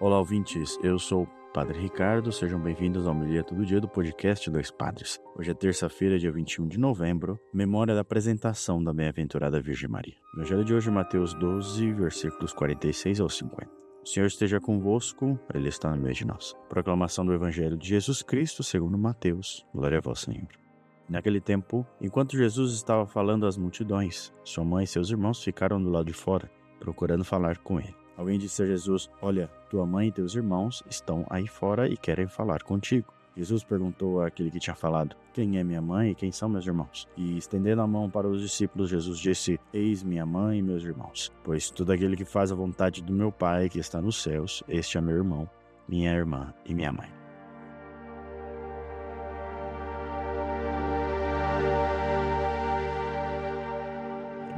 [0.00, 0.78] Olá, ouvintes.
[0.80, 2.30] Eu sou o Padre Ricardo.
[2.30, 5.18] Sejam bem-vindos ao Melia Todo Dia do podcast Dois Padres.
[5.36, 10.14] Hoje é terça-feira, dia 21 de novembro, memória da apresentação da Bem-aventurada Virgem Maria.
[10.36, 13.68] Evangelho de hoje Mateus 12, versículos 46 ao 50.
[14.04, 16.54] O Senhor esteja convosco, Ele está no meio de nós.
[16.68, 19.66] Proclamação do Evangelho de Jesus Cristo, segundo Mateus.
[19.74, 20.46] Glória a vós, Senhor.
[21.08, 25.90] Naquele tempo, enquanto Jesus estava falando às multidões, sua mãe e seus irmãos ficaram do
[25.90, 27.96] lado de fora, procurando falar com ele.
[28.18, 32.26] Alguém disse a Jesus: Olha, tua mãe e teus irmãos estão aí fora e querem
[32.26, 33.14] falar contigo.
[33.36, 37.06] Jesus perguntou àquele que tinha falado: Quem é minha mãe e quem são meus irmãos?
[37.16, 41.32] E estendendo a mão para os discípulos, Jesus disse: Eis minha mãe e meus irmãos.
[41.44, 44.98] Pois todo aquele que faz a vontade do meu Pai que está nos céus, este
[44.98, 45.48] é meu irmão,
[45.88, 47.17] minha irmã e minha mãe.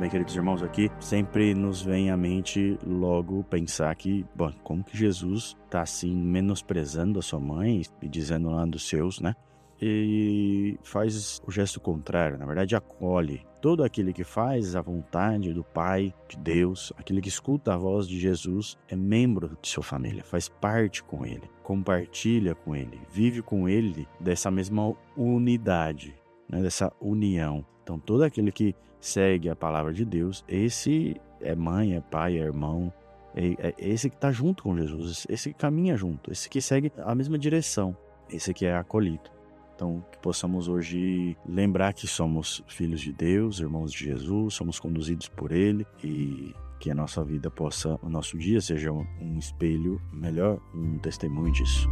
[0.00, 4.96] Bem, queridos irmãos, aqui sempre nos vem à mente logo pensar que, bom, como que
[4.96, 9.36] Jesus está assim menosprezando a sua mãe e dizendo lá dos seus, né?
[9.78, 15.62] E faz o gesto contrário, na verdade, acolhe todo aquele que faz a vontade do
[15.62, 20.24] Pai, de Deus, aquele que escuta a voz de Jesus, é membro de sua família,
[20.24, 26.14] faz parte com ele, compartilha com ele, vive com ele dessa mesma unidade,
[26.50, 27.64] né, dessa união.
[27.82, 32.42] Então, todo aquele que segue a palavra de Deus, esse é mãe, é pai, é
[32.42, 32.92] irmão,
[33.34, 36.92] é, é esse que está junto com Jesus, esse que caminha junto, esse que segue
[36.98, 37.96] a mesma direção,
[38.28, 39.30] esse que é acolhido.
[39.74, 45.28] Então, que possamos hoje lembrar que somos filhos de Deus, irmãos de Jesus, somos conduzidos
[45.28, 50.60] por Ele e que a nossa vida possa, o nosso dia seja um espelho melhor,
[50.74, 51.88] um testemunho disso.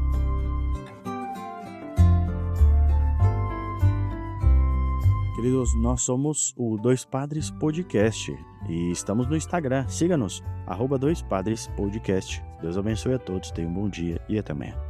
[5.38, 8.36] Queridos, nós somos o Dois Padres Podcast
[8.68, 9.86] e estamos no Instagram.
[9.86, 12.42] Siga-nos, arroba Dois Padres Podcast.
[12.60, 14.87] Deus abençoe a todos, tenham um bom dia e até amanhã.